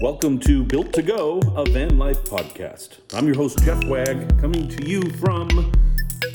[0.00, 2.98] Welcome to Built to Go, a van life podcast.
[3.14, 5.72] I'm your host, Jeff Wagg, coming to you from.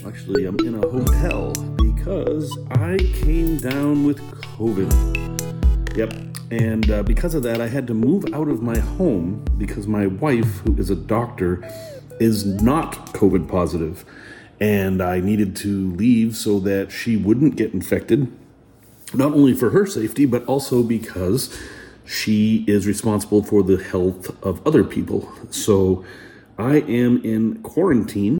[0.05, 4.19] Actually, I'm in a hotel because I came down with
[4.57, 5.95] COVID.
[5.95, 6.13] Yep,
[6.51, 10.07] and uh, because of that, I had to move out of my home because my
[10.07, 11.65] wife, who is a doctor,
[12.19, 14.03] is not COVID positive.
[14.59, 18.29] And I needed to leave so that she wouldn't get infected,
[19.13, 21.57] not only for her safety, but also because
[22.05, 25.31] she is responsible for the health of other people.
[25.49, 26.03] So
[26.57, 28.37] I am in quarantine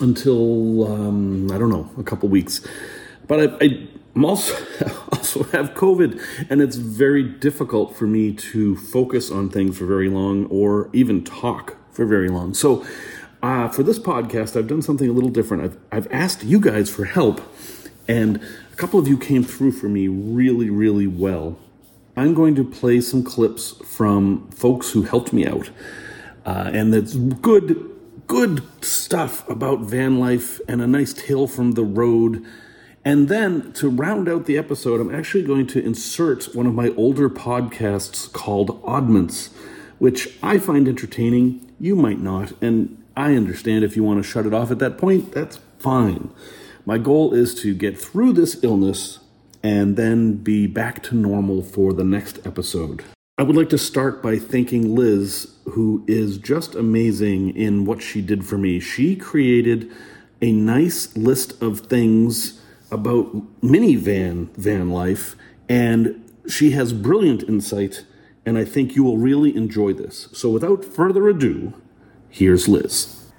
[0.00, 2.66] until um, I don't know a couple weeks.
[3.28, 3.88] But I, I
[4.20, 4.54] also
[5.12, 10.08] also have COVID, and it's very difficult for me to focus on things for very
[10.08, 12.54] long or even talk for very long.
[12.54, 12.84] So.
[13.44, 15.64] Uh, for this podcast, I've done something a little different.
[15.64, 17.40] I've, I've asked you guys for help,
[18.12, 18.40] and
[18.70, 21.58] a couple of you came through for me really, really well.
[22.14, 25.70] I'm going to play some clips from folks who helped me out.
[26.44, 27.90] Uh, and that's good,
[28.26, 32.44] good stuff about van life and a nice tale from the road.
[33.02, 36.90] And then to round out the episode, I'm actually going to insert one of my
[36.90, 39.50] older podcasts called Oddments,
[39.98, 41.72] which I find entertaining.
[41.80, 42.52] You might not.
[42.60, 46.30] And I understand if you want to shut it off at that point, that's fine.
[46.84, 49.20] My goal is to get through this illness
[49.62, 53.04] and then be back to normal for the next episode.
[53.38, 58.20] I would like to start by thanking Liz, who is just amazing in what she
[58.20, 58.80] did for me.
[58.80, 59.92] She created
[60.40, 65.36] a nice list of things about minivan van life,
[65.68, 68.04] and she has brilliant insight,
[68.44, 70.28] and I think you will really enjoy this.
[70.32, 71.74] So, without further ado,
[72.28, 73.30] here's Liz.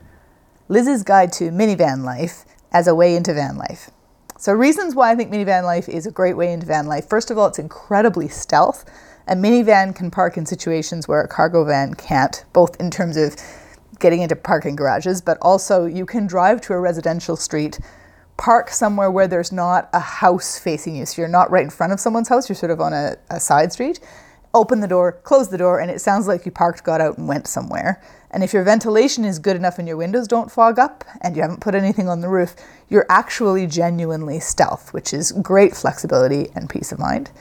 [0.70, 3.92] Liz's Guide to Minivan Life as a way into van life.
[4.38, 7.08] So, reasons why I think minivan life is a great way into van life.
[7.08, 8.84] First of all, it's incredibly stealth.
[9.28, 13.38] A minivan can park in situations where a cargo van can't, both in terms of
[14.00, 17.80] getting into parking garages, but also you can drive to a residential street,
[18.36, 21.06] park somewhere where there's not a house facing you.
[21.06, 23.40] So, you're not right in front of someone's house, you're sort of on a, a
[23.40, 24.02] side street.
[24.56, 27.28] Open the door, close the door, and it sounds like you parked, got out, and
[27.28, 28.02] went somewhere.
[28.30, 31.42] And if your ventilation is good enough and your windows don't fog up and you
[31.42, 32.56] haven't put anything on the roof,
[32.88, 37.32] you're actually genuinely stealth, which is great flexibility and peace of mind.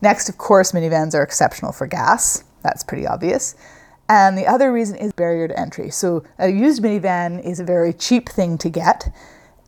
[0.00, 2.44] Next, of course, minivans are exceptional for gas.
[2.62, 3.54] That's pretty obvious.
[4.08, 5.90] And the other reason is barrier to entry.
[5.90, 9.14] So, a used minivan is a very cheap thing to get.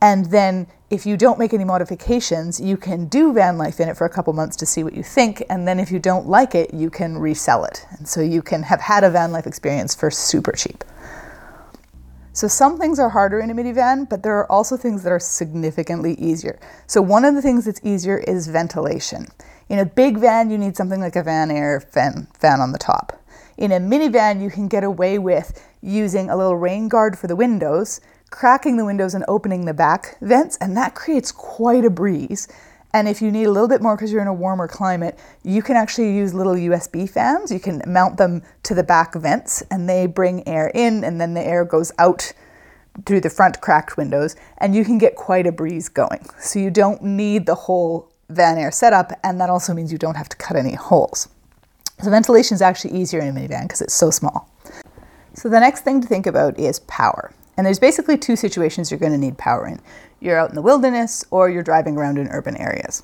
[0.01, 3.97] And then, if you don't make any modifications, you can do van life in it
[3.97, 5.43] for a couple months to see what you think.
[5.49, 7.85] And then, if you don't like it, you can resell it.
[7.97, 10.83] And so, you can have had a van life experience for super cheap.
[12.33, 15.21] So, some things are harder in a minivan, but there are also things that are
[15.21, 16.59] significantly easier.
[16.85, 19.27] So, one of the things that's easier is ventilation.
[19.69, 23.13] In a big van, you need something like a Vanair fan, fan on the top.
[23.57, 27.37] In a minivan, you can get away with using a little rain guard for the
[27.37, 28.01] windows,
[28.35, 32.49] cracking the windows and opening the back vents, and that creates quite a breeze.
[32.93, 35.61] And if you need a little bit more because you're in a warmer climate, you
[35.61, 37.49] can actually use little USB fans.
[37.49, 41.33] You can mount them to the back vents and they bring air in and then
[41.33, 42.33] the air goes out
[43.05, 46.25] through the front cracked windows and you can get quite a breeze going.
[46.37, 50.15] So you don't need the whole van air setup and that also means you don't
[50.15, 51.29] have to cut any holes.
[52.01, 54.49] So ventilation is actually easier in a minivan because it's so small.
[55.33, 57.33] So the next thing to think about is power.
[57.57, 59.81] And there's basically two situations you're going to need power in
[60.21, 63.03] you're out in the wilderness or you're driving around in urban areas.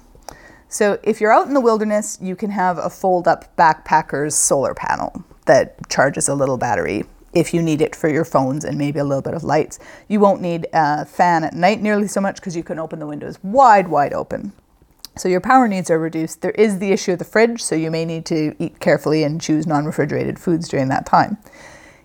[0.69, 4.73] So, if you're out in the wilderness, you can have a fold up backpacker's solar
[4.73, 7.03] panel that charges a little battery
[7.33, 9.79] if you need it for your phones and maybe a little bit of lights.
[10.07, 13.07] You won't need a fan at night nearly so much because you can open the
[13.07, 14.53] windows wide, wide open.
[15.17, 16.41] So, your power needs are reduced.
[16.41, 19.41] There is the issue of the fridge, so you may need to eat carefully and
[19.41, 21.37] choose non refrigerated foods during that time.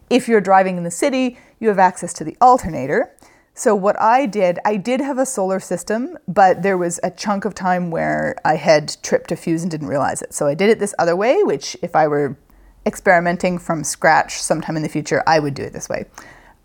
[0.09, 3.13] If you're driving in the city, you have access to the alternator.
[3.55, 7.47] So, what I did, I did have a solar system, but there was a chunk
[7.47, 10.35] of time where I had tripped a fuse and didn't realize it.
[10.35, 12.37] So, I did it this other way, which if I were
[12.85, 16.05] experimenting from scratch sometime in the future, I would do it this way.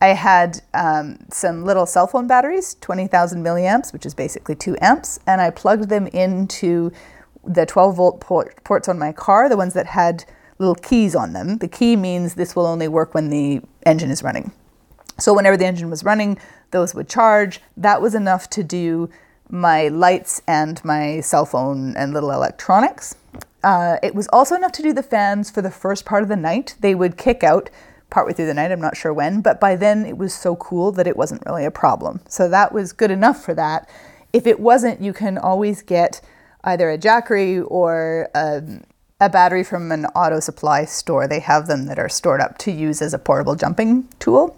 [0.02, 5.20] I had um, some little cell phone batteries, 20,000 milliamps, which is basically two amps,
[5.26, 6.92] and I plugged them into
[7.44, 10.26] the 12 volt port- ports on my car, the ones that had
[10.62, 11.58] little keys on them.
[11.58, 14.54] The key means this will only work when the engine is running.
[15.20, 16.38] So whenever the engine was running,
[16.72, 17.60] those would charge.
[17.76, 19.10] That was enough to do
[19.50, 23.16] my lights and my cell phone and little electronics.
[23.64, 26.36] Uh, it was also enough to do the fans for the first part of the
[26.36, 26.76] night.
[26.80, 27.70] They would kick out
[28.10, 30.92] partway through the night, I'm not sure when, but by then it was so cool
[30.92, 32.20] that it wasn't really a problem.
[32.28, 33.90] So that was good enough for that.
[34.34, 36.22] If it wasn't, you can always get
[36.64, 38.62] either a Jackery or a,
[39.22, 41.28] a battery from an auto supply store.
[41.28, 44.58] They have them that are stored up to use as a portable jumping tool.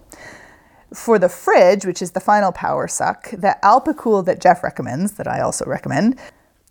[0.93, 5.27] For the fridge, which is the final power suck, the Alpicool that Jeff recommends, that
[5.27, 6.17] I also recommend,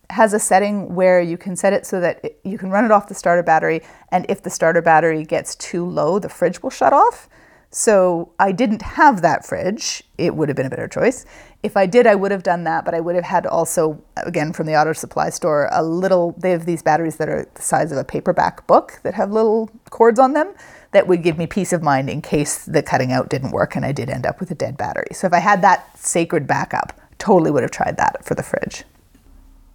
[0.08, 2.90] has a setting where you can set it so that it, you can run it
[2.90, 6.70] off the starter battery, and if the starter battery gets too low, the fridge will
[6.70, 7.28] shut off.
[7.74, 10.02] So I didn't have that fridge.
[10.18, 11.24] It would have been a better choice.
[11.62, 14.52] If I did, I would have done that, but I would have had also, again,
[14.52, 17.90] from the auto supply store, a little, they have these batteries that are the size
[17.90, 20.52] of a paperback book that have little cords on them
[20.90, 23.86] that would give me peace of mind in case the cutting out didn't work and
[23.86, 25.08] I did end up with a dead battery.
[25.12, 28.84] So if I had that sacred backup, totally would have tried that for the fridge.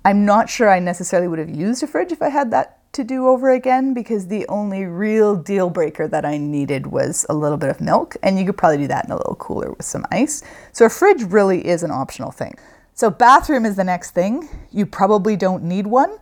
[0.06, 3.04] I'm not sure I necessarily would have used a fridge if I had that to
[3.04, 7.58] do over again because the only real deal breaker that I needed was a little
[7.58, 10.04] bit of milk, and you could probably do that in a little cooler with some
[10.12, 10.44] ice.
[10.74, 12.56] So a fridge really is an optional thing.
[12.96, 14.50] So, bathroom is the next thing.
[14.72, 16.18] You probably don't need one.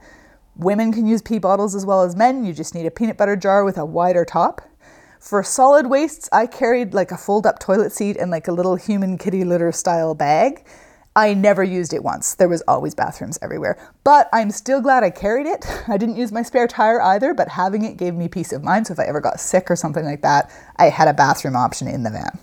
[0.58, 2.44] Women can use pee bottles as well as men.
[2.44, 4.62] You just need a peanut butter jar with a wider top.
[5.18, 8.76] For solid wastes, I carried like a fold up toilet seat and like a little
[8.76, 10.66] human kitty litter style bag.
[11.16, 12.36] I never used it once.
[12.36, 13.78] There was always bathrooms everywhere.
[14.04, 15.66] But I'm still glad I carried it.
[15.88, 18.88] I didn't use my spare tire either, but having it gave me peace of mind.
[18.88, 21.88] So if I ever got sick or something like that, I had a bathroom option
[21.88, 22.40] in the van.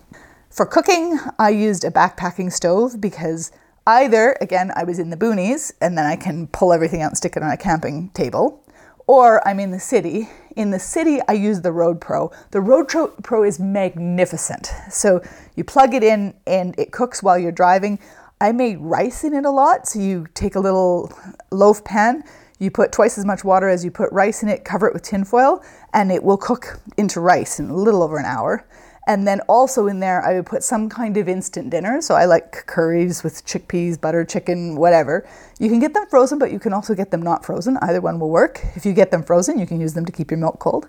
[0.49, 3.53] For cooking, I used a backpacking stove because
[3.87, 7.17] either, again, I was in the boonies and then I can pull everything out and
[7.17, 8.63] stick it on a camping table,
[9.07, 10.29] or I'm in the city.
[10.55, 12.31] In the city, I use the Road Pro.
[12.51, 12.89] The Road
[13.23, 14.71] Pro is magnificent.
[14.91, 15.23] So
[15.57, 17.99] you plug it in and it cooks while you're driving.
[18.43, 19.87] I made rice in it a lot.
[19.87, 21.13] So you take a little
[21.53, 22.25] loaf pan,
[22.59, 25.05] you put twice as much water as you put rice in it, cover it with
[25.05, 25.63] tinfoil,
[25.95, 28.67] and it will cook into rice in a little over an hour.
[29.07, 32.01] And then also in there, I would put some kind of instant dinner.
[32.01, 35.25] So I like curries with chickpeas, butter, chicken, whatever.
[35.61, 37.77] You can get them frozen, but you can also get them not frozen.
[37.77, 38.61] Either one will work.
[38.75, 40.89] If you get them frozen, you can use them to keep your milk cold.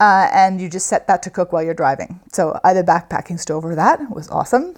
[0.00, 2.20] Uh, and you just set that to cook while you're driving.
[2.32, 4.76] So either backpacking stove or that was awesome.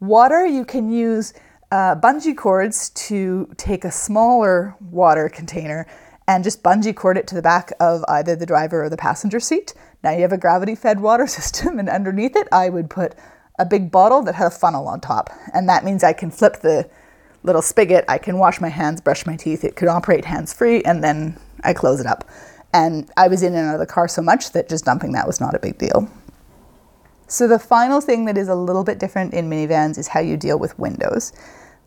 [0.00, 1.34] Water, you can use
[1.70, 5.86] uh, bungee cords to take a smaller water container
[6.26, 9.38] and just bungee cord it to the back of either the driver or the passenger
[9.38, 9.74] seat.
[10.02, 13.14] Now you have a gravity fed water system, and underneath it, I would put
[13.58, 15.28] a big bottle that had a funnel on top.
[15.52, 16.88] And that means I can flip the
[17.42, 20.82] little spigot, I can wash my hands, brush my teeth, it could operate hands free,
[20.82, 22.24] and then I close it up.
[22.72, 25.26] And I was in and out of the car so much that just dumping that
[25.26, 26.08] was not a big deal.
[27.30, 30.36] So the final thing that is a little bit different in minivans is how you
[30.36, 31.32] deal with windows.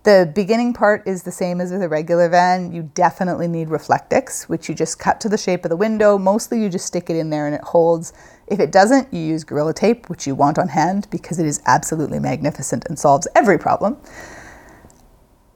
[0.03, 2.71] The beginning part is the same as with a regular van.
[2.71, 6.17] You definitely need Reflectix, which you just cut to the shape of the window.
[6.17, 8.13] Mostly you just stick it in there and it holds.
[8.47, 11.61] If it doesn't, you use Gorilla Tape, which you want on hand because it is
[11.65, 13.97] absolutely magnificent and solves every problem.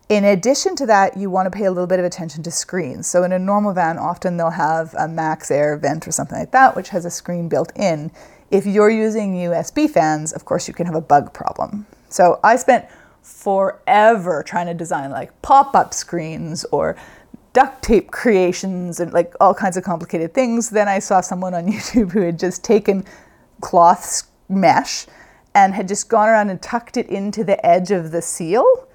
[0.10, 3.07] In addition to that, you want to pay a little bit of attention to screens.
[3.07, 6.51] So in a normal van, often they'll have a max air vent or something like
[6.51, 8.12] that, which has a screen built in.
[8.50, 11.86] If you're using USB fans, of course, you can have a bug problem.
[12.10, 12.86] So I spent
[13.22, 16.96] forever trying to design like pop up screens or
[17.52, 20.70] duct tape creations and like all kinds of complicated things.
[20.70, 23.04] Then I saw someone on YouTube who had just taken
[23.62, 25.08] cloth mesh
[25.54, 28.88] and had just gone around and tucked it into the edge of the seal.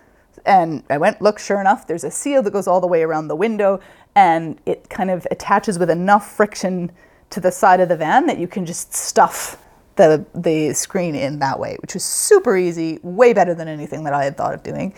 [0.46, 3.28] And I went, look, sure enough, there's a seal that goes all the way around
[3.28, 3.80] the window
[4.14, 6.90] and it kind of attaches with enough friction
[7.32, 9.58] to the side of the van that you can just stuff
[9.96, 14.14] the the screen in that way, which was super easy, way better than anything that
[14.14, 14.94] I had thought of doing.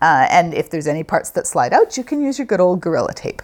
[0.00, 2.80] Uh, and if there's any parts that slide out, you can use your good old
[2.80, 3.42] Gorilla Tape.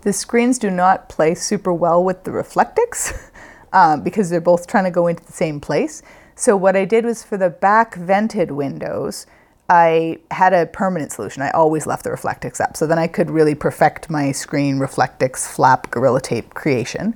[0.00, 3.30] The screens do not play super well with the Reflectix
[3.72, 6.02] uh, because they're both trying to go into the same place.
[6.36, 9.26] So what I did was for the back vented windows,
[9.68, 11.42] I had a permanent solution.
[11.42, 12.76] I always left the Reflectix up.
[12.76, 17.14] So then I could really perfect my screen Reflectix flap Gorilla Tape creation.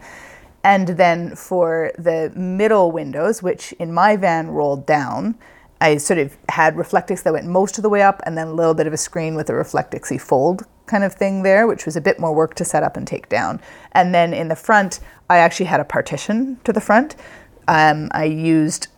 [0.65, 5.39] And then for the middle windows, which in my van rolled down,
[5.81, 8.53] I sort of had Reflectix that went most of the way up and then a
[8.53, 11.97] little bit of a screen with a Reflectixy fold kind of thing there, which was
[11.97, 13.61] a bit more work to set up and take down.
[13.93, 15.01] And then in the front,
[15.31, 17.15] I actually had a partition to the front.
[17.69, 18.89] Um, I used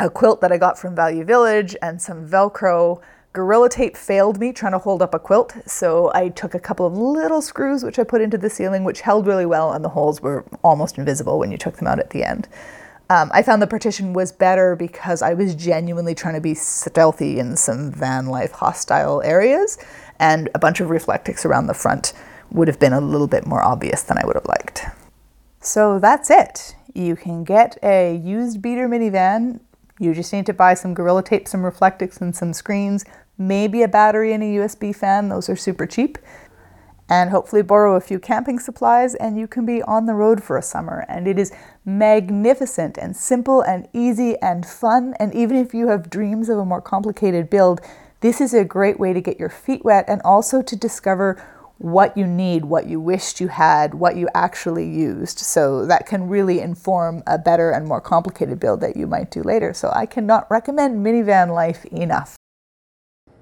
[0.00, 3.00] a quilt that I got from Value Village and some Velcro
[3.32, 6.84] Gorilla tape failed me trying to hold up a quilt, so I took a couple
[6.84, 9.90] of little screws which I put into the ceiling, which held really well, and the
[9.90, 12.48] holes were almost invisible when you took them out at the end.
[13.08, 17.38] Um, I found the partition was better because I was genuinely trying to be stealthy
[17.38, 19.78] in some van life hostile areas,
[20.18, 22.12] and a bunch of Reflectix around the front
[22.50, 24.86] would have been a little bit more obvious than I would have liked.
[25.60, 26.74] So that's it.
[26.94, 29.60] You can get a used beater minivan
[30.00, 33.04] you just need to buy some Gorilla Tape, some Reflectix, and some screens,
[33.38, 35.28] maybe a battery and a USB fan.
[35.28, 36.18] Those are super cheap.
[37.10, 40.56] and hopefully borrow a few camping supplies, and you can be on the road for
[40.56, 41.04] a summer.
[41.08, 41.52] And it is
[41.84, 45.14] magnificent and simple and easy and fun.
[45.18, 47.80] And even if you have dreams of a more complicated build,
[48.20, 51.42] this is a great way to get your feet wet and also to discover
[51.80, 55.38] what you need, what you wished you had, what you actually used.
[55.38, 59.42] So that can really inform a better and more complicated build that you might do
[59.42, 59.72] later.
[59.72, 62.36] So I cannot recommend minivan life enough.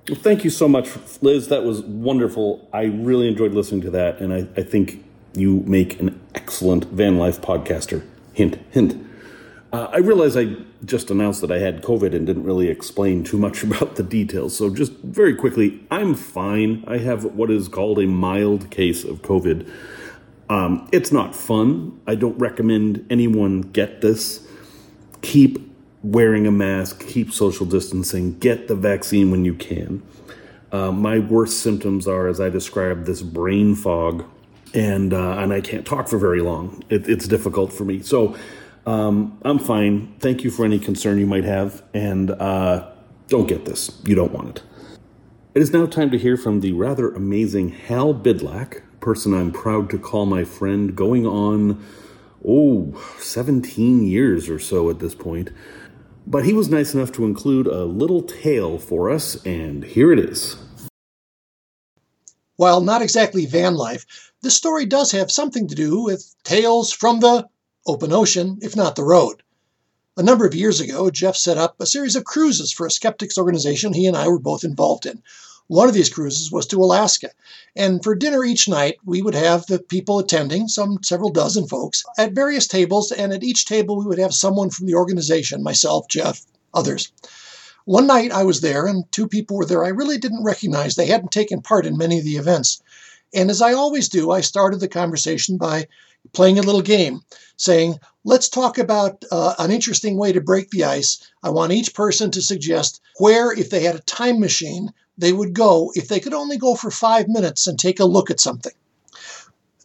[0.08, 0.90] Well, thank you so much,
[1.20, 1.48] Liz.
[1.48, 2.68] That was wonderful.
[2.72, 5.04] I really enjoyed listening to that, and I, I think
[5.34, 8.06] you make an excellent van life podcaster.
[8.32, 9.04] Hint, hint.
[9.72, 13.36] Uh, I realize I just announced that I had COVID and didn't really explain too
[13.36, 14.56] much about the details.
[14.56, 16.84] So, just very quickly, I'm fine.
[16.86, 19.70] I have what is called a mild case of COVID.
[20.48, 22.00] Um, it's not fun.
[22.06, 24.46] I don't recommend anyone get this.
[25.20, 25.68] Keep
[26.02, 30.02] wearing a mask, keep social distancing, get the vaccine when you can.
[30.70, 34.24] Uh, my worst symptoms are, as I described, this brain fog,
[34.74, 36.82] and uh, and I can't talk for very long.
[36.88, 38.00] It, it's difficult for me.
[38.02, 38.36] So
[38.88, 40.14] um, I'm fine.
[40.18, 42.90] Thank you for any concern you might have, and uh,
[43.28, 44.00] don't get this.
[44.06, 44.62] You don't want it.
[45.54, 49.90] It is now time to hear from the rather amazing Hal Bidlack, person I'm proud
[49.90, 51.84] to call my friend, going on,
[52.46, 55.50] oh, 17 years or so at this point.
[56.26, 60.18] But he was nice enough to include a little tale for us, and here it
[60.18, 60.56] is.
[62.56, 67.20] While not exactly van life, this story does have something to do with tales from
[67.20, 67.46] the
[67.88, 69.42] open ocean, if not the road.
[70.16, 73.38] A number of years ago, Jeff set up a series of cruises for a skeptics
[73.38, 75.22] organization he and I were both involved in.
[75.68, 77.30] One of these cruises was to Alaska.
[77.76, 82.02] And for dinner each night, we would have the people attending, some several dozen folks,
[82.16, 83.12] at various tables.
[83.12, 87.12] And at each table, we would have someone from the organization myself, Jeff, others.
[87.84, 90.94] One night I was there, and two people were there I really didn't recognize.
[90.94, 92.82] They hadn't taken part in many of the events.
[93.32, 95.86] And as I always do, I started the conversation by
[96.32, 97.20] playing a little game,
[97.56, 101.18] saying, let's talk about uh, an interesting way to break the ice.
[101.42, 105.54] I want each person to suggest where, if they had a time machine, they would
[105.54, 108.72] go if they could only go for five minutes and take a look at something.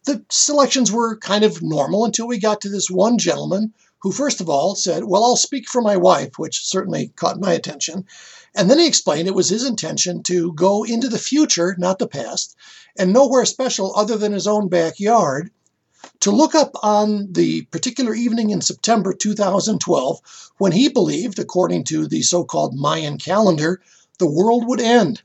[0.06, 4.42] The selections were kind of normal until we got to this one gentleman who, first
[4.42, 8.06] of all, said, Well, I'll speak for my wife, which certainly caught my attention.
[8.54, 12.08] And then he explained it was his intention to go into the future, not the
[12.08, 12.56] past,
[12.98, 15.50] and nowhere special other than his own backyard
[16.20, 22.08] to look up on the particular evening in September 2012 when he believed, according to
[22.08, 23.82] the so called Mayan calendar,
[24.20, 25.22] the world would end.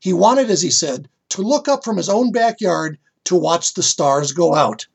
[0.00, 3.82] He wanted, as he said, to look up from his own backyard to watch the
[3.82, 4.86] stars go out.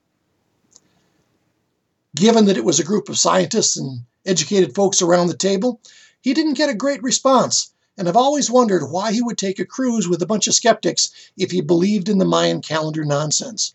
[2.15, 5.79] Given that it was a group of scientists and educated folks around the table,
[6.21, 9.65] he didn't get a great response, and I've always wondered why he would take a
[9.65, 13.73] cruise with a bunch of skeptics if he believed in the Mayan calendar nonsense.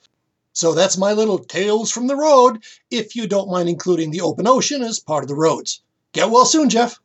[0.59, 4.49] So that's my little tales from the road, if you don't mind including the open
[4.49, 5.83] ocean as part of the roads.
[6.13, 6.99] Get well soon, Jeff.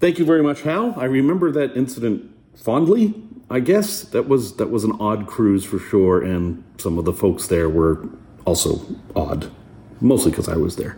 [0.00, 0.94] Thank you very much, Hal.
[0.96, 3.12] I remember that incident fondly.
[3.50, 7.12] I guess that was that was an odd cruise for sure, and some of the
[7.12, 8.08] folks there were
[8.46, 8.80] also
[9.14, 9.50] odd,
[10.00, 10.96] mostly because I was there.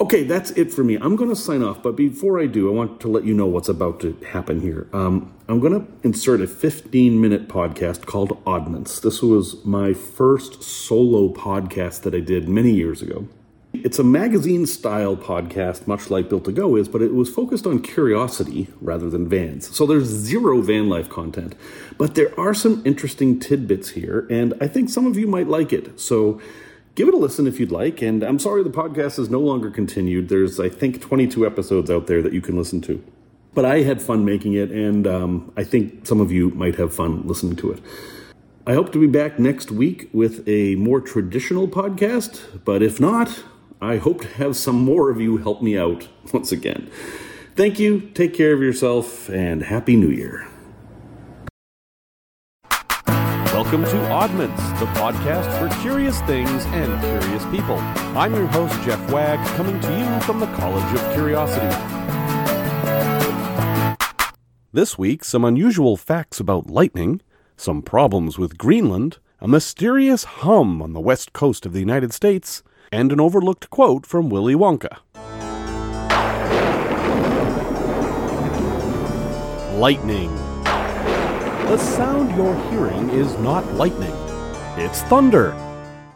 [0.00, 0.96] Okay, that's it for me.
[0.96, 3.44] I'm going to sign off, but before I do, I want to let you know
[3.44, 4.88] what's about to happen here.
[4.94, 9.02] Um, I'm going to insert a 15 minute podcast called Oddments.
[9.02, 13.28] This was my first solo podcast that I did many years ago.
[13.74, 17.66] It's a magazine style podcast, much like Built to Go is, but it was focused
[17.66, 19.76] on curiosity rather than vans.
[19.76, 21.54] So there's zero van life content,
[21.98, 25.74] but there are some interesting tidbits here, and I think some of you might like
[25.74, 26.00] it.
[26.00, 26.40] So
[26.94, 28.02] give it a listen if you'd like.
[28.02, 30.28] And I'm sorry the podcast is no longer continued.
[30.28, 33.02] There's, I think, 22 episodes out there that you can listen to.
[33.52, 36.94] But I had fun making it, and um, I think some of you might have
[36.94, 37.80] fun listening to it.
[38.66, 43.42] I hope to be back next week with a more traditional podcast, but if not,
[43.80, 46.88] I hope to have some more of you help me out once again.
[47.56, 50.49] Thank you, take care of yourself, and Happy New Year.
[53.70, 57.76] Welcome to Oddments, the podcast for curious things and curious people.
[58.18, 61.68] I'm your host, Jeff Wagg, coming to you from the College of Curiosity.
[64.72, 67.20] This week, some unusual facts about lightning,
[67.56, 72.64] some problems with Greenland, a mysterious hum on the west coast of the United States,
[72.90, 74.96] and an overlooked quote from Willy Wonka.
[79.78, 80.49] Lightning.
[81.70, 84.12] The sound you're hearing is not lightning,
[84.76, 85.54] it's thunder.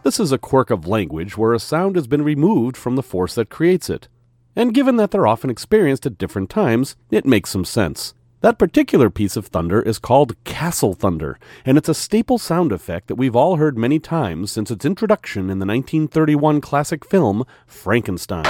[0.02, 3.36] This is a quirk of language where a sound has been removed from the force
[3.36, 4.08] that creates it.
[4.56, 8.14] And given that they're often experienced at different times, it makes some sense.
[8.40, 13.06] That particular piece of thunder is called castle thunder, and it's a staple sound effect
[13.06, 18.44] that we've all heard many times since its introduction in the 1931 classic film Frankenstein.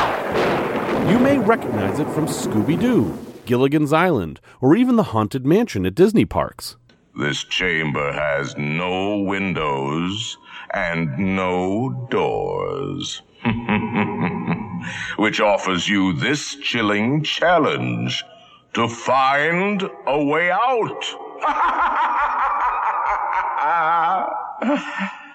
[1.11, 5.95] You may recognize it from Scooby Doo, Gilligan's Island, or even the Haunted Mansion at
[5.95, 6.79] Disney parks.
[7.17, 10.37] This chamber has no windows
[10.73, 13.23] and no doors,
[15.17, 18.25] which offers you this chilling challenge
[18.73, 21.05] to find a way out.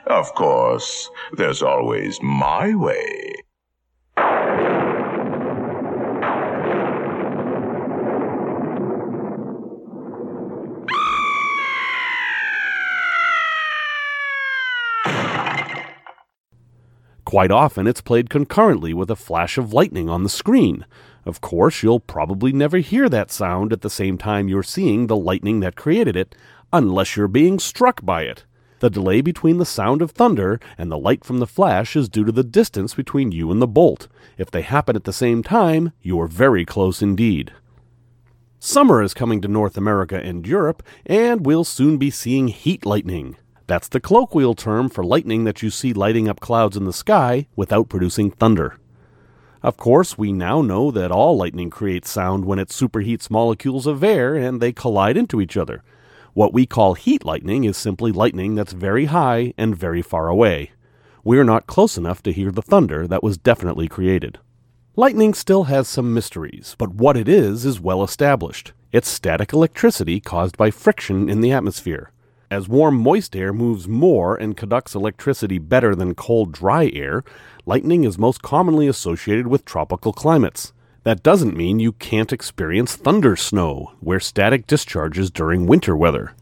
[0.08, 3.39] of course, there's always my way.
[17.30, 20.84] Quite often, it's played concurrently with a flash of lightning on the screen.
[21.28, 25.16] Of course, you'll probably never hear that sound at the same time you're seeing the
[25.16, 26.34] lightning that created it,
[26.74, 28.46] unless you're being struck by it.
[28.80, 32.26] The delay between the sound of thunder and the light from the flash is due
[32.26, 34.08] to the distance between you and the bolt.
[34.40, 37.54] If they happen at the same time, you are very close indeed.
[38.58, 43.36] Summer is coming to North America and Europe, and we'll soon be seeing heat lightning.
[43.70, 47.46] That's the colloquial term for lightning that you see lighting up clouds in the sky
[47.56, 48.80] without producing thunder.
[49.62, 54.04] Of course, we now know that all lightning creates sound when it superheats molecules of
[54.04, 55.84] air and they collide into each other.
[56.34, 60.72] What we call heat lightning is simply lightning that's very high and very far away.
[61.24, 64.40] We're not close enough to hear the thunder that was definitely created.
[64.96, 68.74] Lightning still has some mysteries, but what it is is well established.
[68.92, 72.12] It's static electricity caused by friction in the atmosphere.
[72.52, 77.24] As warm, moist air moves more and conducts electricity better than cold, dry air,
[77.68, 80.74] lightning is most commonly associated with tropical climates.
[81.04, 86.34] That doesn't mean you can't experience thunder snow, where static discharges during winter weather.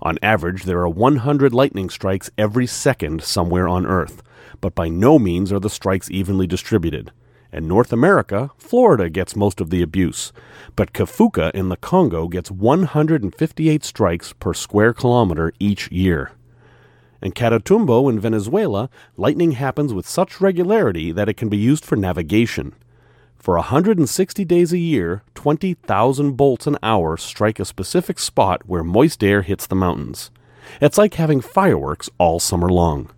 [0.00, 4.22] On average, there are 100 lightning strikes every second somewhere on Earth,
[4.60, 7.10] but by no means are the strikes evenly distributed.
[7.50, 10.32] In North America, Florida gets most of the abuse,
[10.76, 16.32] but Kifuka in the Congo gets 158 strikes per square kilometer each year.
[17.22, 21.96] In Catatumbo in Venezuela, lightning happens with such regularity that it can be used for
[21.96, 22.74] navigation.
[23.36, 29.24] For 160 days a year, 20,000 bolts an hour strike a specific spot where moist
[29.24, 30.30] air hits the mountains.
[30.82, 33.10] It's like having fireworks all summer long.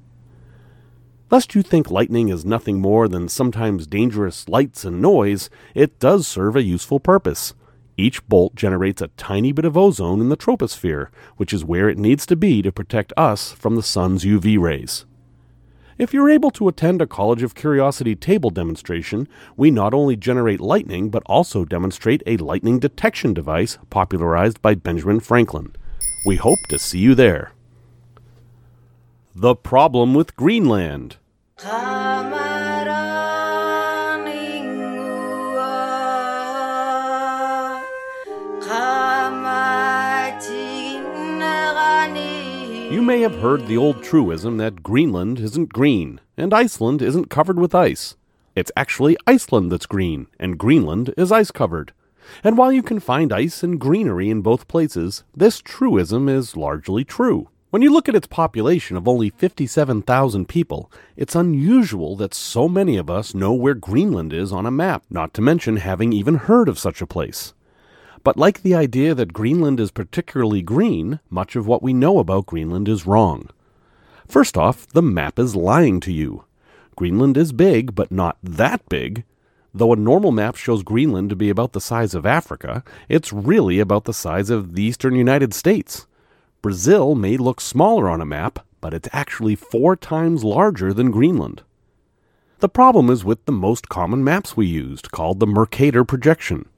[1.30, 6.26] Lest you think lightning is nothing more than sometimes dangerous lights and noise, it does
[6.26, 7.54] serve a useful purpose.
[7.96, 11.98] Each bolt generates a tiny bit of ozone in the troposphere, which is where it
[11.98, 15.04] needs to be to protect us from the sun's UV rays.
[15.98, 20.58] If you're able to attend a College of Curiosity table demonstration, we not only generate
[20.58, 25.76] lightning but also demonstrate a lightning detection device popularized by Benjamin Franklin.
[26.26, 27.52] We hope to see you there.
[29.32, 31.18] The problem with Greenland.
[31.62, 31.68] You
[43.03, 47.75] may have heard the old truism that Greenland isn't green and Iceland isn't covered with
[47.75, 48.16] ice.
[48.57, 51.92] It's actually Iceland that's green, and Greenland is ice covered.
[52.42, 57.05] And while you can find ice and greenery in both places, this truism is largely
[57.05, 57.49] true.
[57.70, 62.96] When you look at its population of only 57,000 people, it's unusual that so many
[62.96, 66.68] of us know where Greenland is on a map, not to mention having even heard
[66.68, 67.54] of such a place.
[68.24, 72.46] But like the idea that Greenland is particularly green, much of what we know about
[72.46, 73.48] Greenland is wrong.
[74.26, 76.46] First off, the map is lying to you.
[76.96, 79.22] Greenland is big, but not that big.
[79.72, 83.78] Though a normal map shows Greenland to be about the size of Africa, it's really
[83.78, 86.09] about the size of the eastern United States.
[86.62, 91.62] Brazil may look smaller on a map, but it's actually four times larger than Greenland.
[92.59, 96.68] The problem is with the most common maps we used, called the Mercator projection.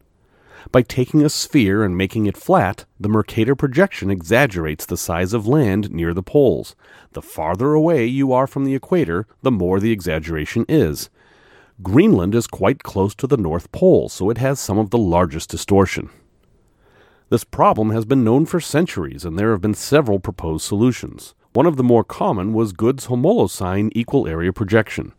[0.71, 5.49] By taking a sphere and making it flat, the Mercator projection exaggerates the size of
[5.49, 6.77] land near the poles.
[7.13, 11.11] The farther away you are from the equator, the more the exaggeration is.
[11.83, 15.51] Greenland is quite close to the North Pole, so it has some of the largest
[15.51, 16.11] distortion.
[17.33, 21.35] This problem has been known for centuries, and there have been several proposed solutions.
[21.55, 25.15] One of the more common was Goode's homolosine equal area projection.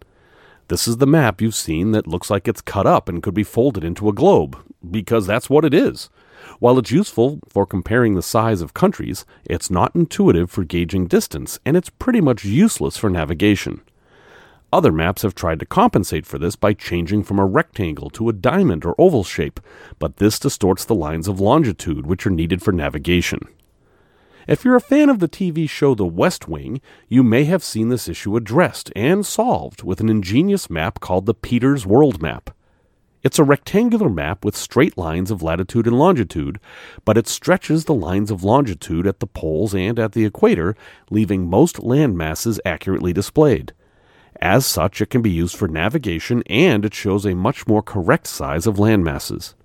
[0.67, 3.43] This is the map you've seen that looks like it's cut up and could be
[3.43, 4.59] folded into a globe,
[4.91, 6.11] because that's what it is.
[6.59, 11.57] While it's useful for comparing the size of countries, it's not intuitive for gauging distance,
[11.65, 13.81] and it's pretty much useless for navigation.
[14.73, 18.33] Other maps have tried to compensate for this by changing from a rectangle to a
[18.33, 19.59] diamond or oval shape,
[19.99, 23.41] but this distorts the lines of longitude which are needed for navigation.
[24.47, 27.89] If you're a fan of the TV show The West Wing, you may have seen
[27.89, 32.49] this issue addressed and solved with an ingenious map called the Peters World Map.
[33.21, 36.59] It's a rectangular map with straight lines of latitude and longitude,
[37.05, 40.75] but it stretches the lines of longitude at the poles and at the equator,
[41.11, 43.71] leaving most land masses accurately displayed.
[44.43, 48.27] As such, it can be used for navigation and it shows a much more correct
[48.27, 49.55] size of land masses.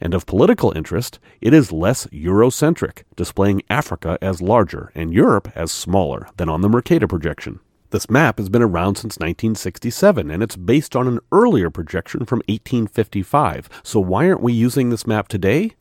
[0.00, 5.70] And of political interest, it is less Eurocentric, displaying Africa as larger and Europe as
[5.70, 7.60] smaller than on the Mercator projection.
[7.90, 12.38] This map has been around since 1967, and it's based on an earlier projection from
[12.48, 13.68] 1855.
[13.82, 15.72] So why aren't we using this map today?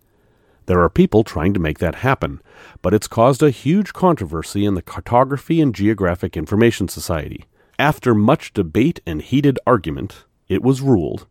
[0.65, 2.41] There are people trying to make that happen,
[2.81, 7.45] but it's caused a huge controversy in the Cartography and Geographic Information Society.
[7.77, 11.27] After much debate and heated argument, it was ruled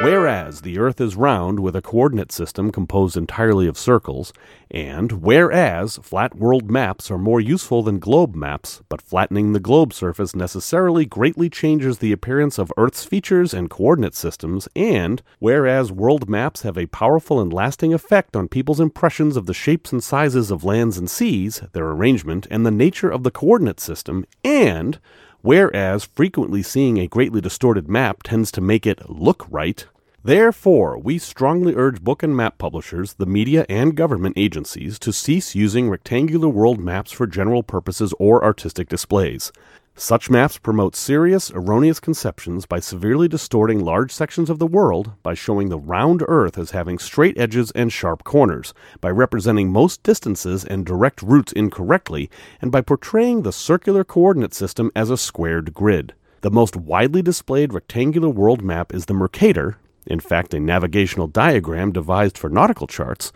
[0.00, 4.32] Whereas the Earth is round with a coordinate system composed entirely of circles,
[4.68, 9.92] and whereas flat world maps are more useful than globe maps, but flattening the globe
[9.92, 16.28] surface necessarily greatly changes the appearance of Earth's features and coordinate systems, and whereas world
[16.28, 20.50] maps have a powerful and lasting effect on people's impressions of the shapes and sizes
[20.50, 24.98] of lands and seas, their arrangement, and the nature of the coordinate system, and
[25.42, 29.86] whereas frequently seeing a greatly distorted map tends to make it look right.
[30.24, 35.56] Therefore, we strongly urge book and map publishers, the media, and government agencies to cease
[35.56, 39.50] using rectangular world maps for general purposes or artistic displays.
[39.94, 45.34] Such maps promote serious, erroneous conceptions by severely distorting large sections of the world, by
[45.34, 50.64] showing the round Earth as having straight edges and sharp corners, by representing most distances
[50.64, 52.30] and direct routes incorrectly,
[52.62, 56.14] and by portraying the circular coordinate system as a squared grid.
[56.40, 59.76] The most widely displayed rectangular world map is the Mercator,
[60.06, 63.30] in fact, a navigational diagram devised for nautical charts,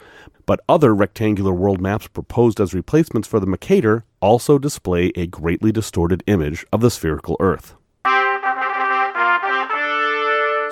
[0.46, 5.70] but other rectangular world maps proposed as replacements for the Mercator also display a greatly
[5.70, 7.76] distorted image of the spherical Earth.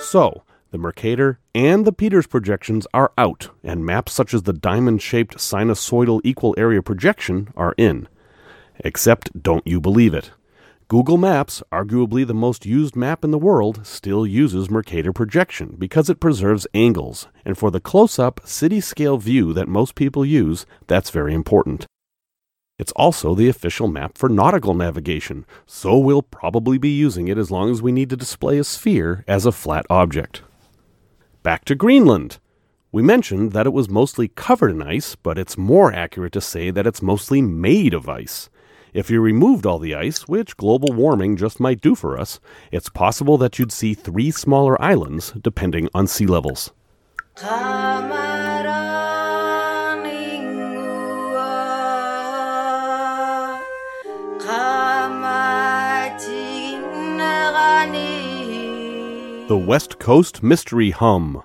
[0.01, 5.03] So, the Mercator and the Peters projections are out, and maps such as the diamond
[5.03, 8.09] shaped sinusoidal equal area projection are in.
[8.81, 10.33] Except, don't you believe it.
[10.89, 16.11] Google Maps, arguably the most used map in the world, still uses Mercator projection because
[16.11, 20.67] it preserves angles, and for the close up, city scale view that most people use,
[20.89, 21.87] that's very important.
[22.77, 27.49] It's also the official map for nautical navigation, so we'll probably be using it as
[27.49, 30.43] long as we need to display a sphere as a flat object.
[31.45, 32.39] Back to Greenland.
[32.91, 36.73] We mentioned that it was mostly covered in ice, but it's more accurate to say
[36.73, 38.51] that it's mostly made of ice.
[38.93, 42.41] If you removed all the ice, which global warming just might do for us,
[42.73, 46.73] it's possible that you'd see three smaller islands depending on sea levels.
[59.47, 61.43] The West Coast Mystery Hum.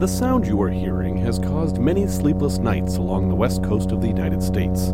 [0.00, 4.00] The sound you are hearing has caused many sleepless nights along the west coast of
[4.00, 4.88] the United States.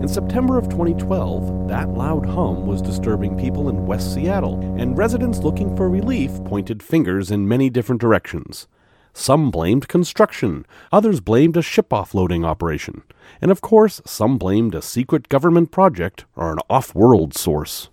[0.00, 5.40] In September of 2012, that loud hum was disturbing people in West Seattle, and residents
[5.40, 8.66] looking for relief pointed fingers in many different directions.
[9.14, 13.02] Some blamed construction, others blamed a ship offloading operation,
[13.40, 17.90] and of course, some blamed a secret government project or an off world source.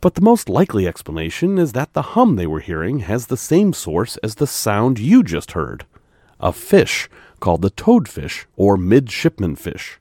[0.00, 3.72] But the most likely explanation is that the hum they were hearing has the same
[3.72, 5.86] source as the sound you just heard
[6.42, 10.00] a fish called the toadfish or midshipman fish.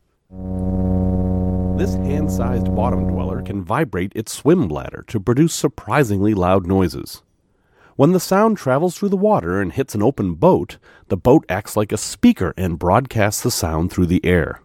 [1.78, 7.24] This hand sized bottom dweller can vibrate its swim bladder to produce surprisingly loud noises.
[8.00, 10.78] When the sound travels through the water and hits an open boat,
[11.10, 14.62] the boat acts like a speaker and broadcasts the sound through the air.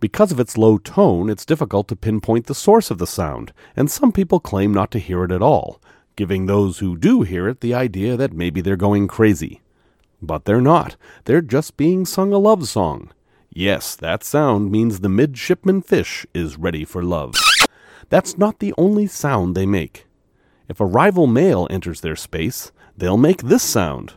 [0.00, 3.90] Because of its low tone, it's difficult to pinpoint the source of the sound, and
[3.90, 5.82] some people claim not to hear it at all,
[6.16, 9.60] giving those who do hear it the idea that maybe they're going crazy.
[10.22, 10.96] But they're not.
[11.26, 13.12] They're just being sung a love song.
[13.50, 17.34] Yes, that sound means the midshipman fish is ready for love.
[18.08, 20.05] That's not the only sound they make.
[20.68, 24.14] If a rival male enters their space, they'll make this sound.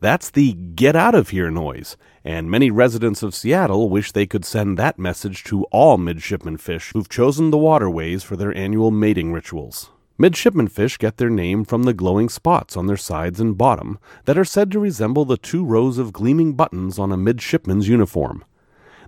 [0.00, 4.44] That's the get out of here noise, and many residents of Seattle wish they could
[4.44, 9.32] send that message to all midshipman fish who've chosen the waterways for their annual mating
[9.32, 9.90] rituals.
[10.16, 14.38] Midshipman fish get their name from the glowing spots on their sides and bottom that
[14.38, 18.44] are said to resemble the two rows of gleaming buttons on a midshipman's uniform.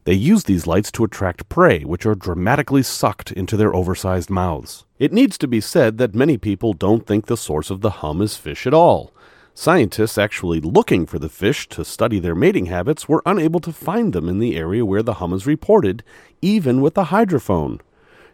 [0.06, 4.86] They use these lights to attract prey, which are dramatically sucked into their oversized mouths.
[5.00, 8.22] It needs to be said that many people don't think the source of the hum
[8.22, 9.12] is fish at all.
[9.52, 14.12] Scientists actually looking for the fish to study their mating habits were unable to find
[14.12, 16.04] them in the area where the hum is reported,
[16.40, 17.80] even with the hydrophone.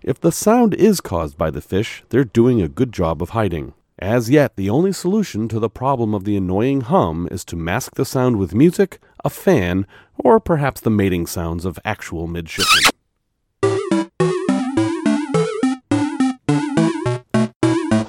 [0.02, 3.72] If the sound is caused by the fish, they're doing a good job of hiding.
[3.98, 7.94] As yet, the only solution to the problem of the annoying hum is to mask
[7.94, 9.86] the sound with music, a fan,
[10.18, 12.82] or perhaps the mating sounds of actual midshipmen.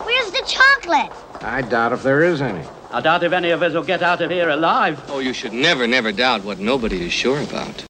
[0.03, 1.11] Where's the chocolate?
[1.41, 2.65] I doubt if there is any.
[2.91, 5.01] I doubt if any of us will get out of here alive.
[5.09, 7.85] Oh, you should never, never doubt what nobody is sure about.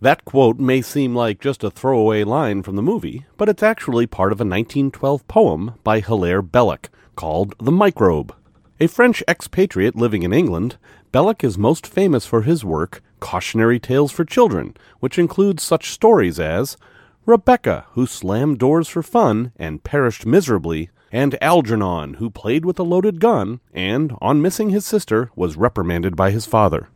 [0.00, 4.06] That quote may seem like just a throwaway line from the movie, but it's actually
[4.06, 8.34] part of a 1912 poem by Hilaire Belloc called The Microbe.
[8.80, 10.76] A French expatriate living in England,
[11.14, 16.40] Belloc is most famous for his work, Cautionary Tales for Children, which includes such stories
[16.40, 16.76] as
[17.24, 22.82] Rebecca, who slammed doors for fun and perished miserably, and Algernon, who played with a
[22.82, 26.88] loaded gun and, on missing his sister, was reprimanded by his father.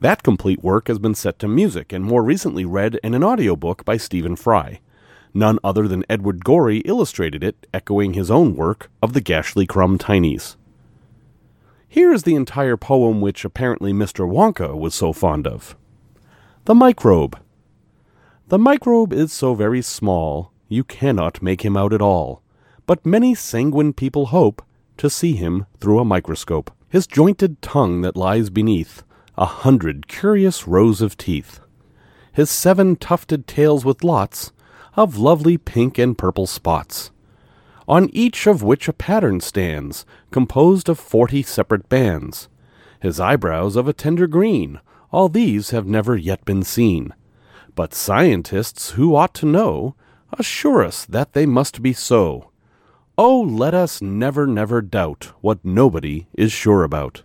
[0.00, 3.82] That complete work has been set to music and more recently read in an audiobook
[3.82, 4.80] by Stephen Fry.
[5.32, 10.56] None other than Edward Gorey illustrated it, echoing his own work of the Gashlycrumb Tinies.
[11.92, 14.24] Here is the entire poem which apparently Mr.
[14.24, 15.74] Wonka was so fond of.
[16.66, 17.36] The Microbe.
[18.46, 22.42] The microbe is so very small, you cannot make him out at all,
[22.86, 24.62] but many sanguine people hope
[24.98, 26.70] to see him through a microscope.
[26.88, 29.02] His jointed tongue that lies beneath,
[29.36, 31.58] a hundred curious rows of teeth,
[32.32, 34.52] his seven tufted tails with lots
[34.94, 37.10] of lovely pink and purple spots,
[37.90, 42.48] on each of which a pattern stands, composed of forty separate bands,
[43.00, 47.12] his eyebrows of a tender green, all these have never yet been seen.
[47.74, 49.96] But scientists who ought to know
[50.38, 52.52] assure us that they must be so.
[53.18, 57.24] Oh, let us never, never doubt what nobody is sure about.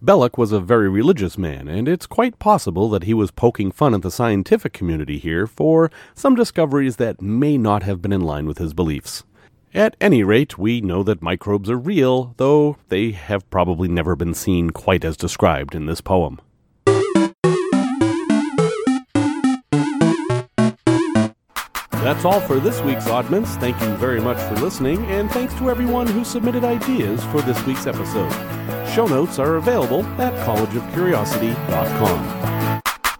[0.00, 3.92] Belloc was a very religious man, and it's quite possible that he was poking fun
[3.92, 8.46] at the scientific community here for some discoveries that may not have been in line
[8.46, 9.24] with his beliefs.
[9.72, 14.34] At any rate, we know that microbes are real, though they have probably never been
[14.34, 16.40] seen quite as described in this poem.
[22.02, 23.60] That's all for this week's Oddments.
[23.60, 27.64] Thank you very much for listening, and thanks to everyone who submitted ideas for this
[27.64, 28.32] week's episode.
[28.88, 32.80] Show notes are available at collegeofcuriosity.com.